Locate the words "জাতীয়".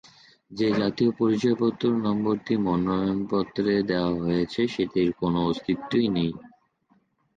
0.79-1.11